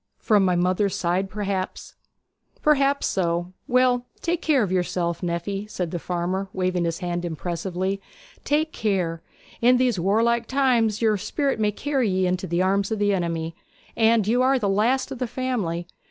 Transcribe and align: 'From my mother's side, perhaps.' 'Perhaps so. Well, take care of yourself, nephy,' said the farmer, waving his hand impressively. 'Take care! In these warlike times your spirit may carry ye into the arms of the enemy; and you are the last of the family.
'From 0.17 0.43
my 0.43 0.55
mother's 0.55 0.95
side, 0.95 1.29
perhaps.' 1.29 1.93
'Perhaps 2.63 3.05
so. 3.05 3.53
Well, 3.67 4.07
take 4.19 4.41
care 4.41 4.63
of 4.63 4.71
yourself, 4.71 5.21
nephy,' 5.21 5.67
said 5.69 5.91
the 5.91 5.99
farmer, 5.99 6.49
waving 6.53 6.85
his 6.85 6.97
hand 6.97 7.23
impressively. 7.23 8.01
'Take 8.43 8.73
care! 8.73 9.21
In 9.61 9.77
these 9.77 9.99
warlike 9.99 10.47
times 10.47 11.03
your 11.03 11.17
spirit 11.17 11.59
may 11.59 11.71
carry 11.71 12.09
ye 12.09 12.25
into 12.25 12.47
the 12.47 12.63
arms 12.63 12.89
of 12.89 12.97
the 12.97 13.13
enemy; 13.13 13.55
and 13.95 14.27
you 14.27 14.41
are 14.41 14.57
the 14.57 14.67
last 14.67 15.11
of 15.11 15.19
the 15.19 15.27
family. 15.27 15.85